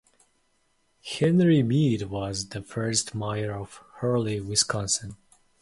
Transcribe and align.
Henry 1.05 1.61
Meade 1.61 2.09
was 2.09 2.49
the 2.49 2.63
first 2.63 3.13
mayor 3.13 3.53
of 3.53 3.83
Hurley, 3.97 4.39
Wisconsin. 4.39 5.15